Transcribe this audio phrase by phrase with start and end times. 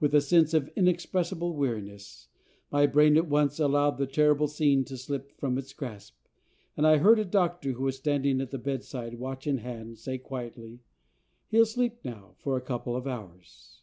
[0.00, 2.28] With a sense of inexpressible weariness,
[2.70, 6.14] my brain at once allowed the terrible scene to slip from its grasp,
[6.76, 10.18] and I heard a doctor, who was standing at the bedside watch in hand, say,
[10.18, 10.80] quietly,
[11.48, 13.80] "He'll sleep now for a couple of hours."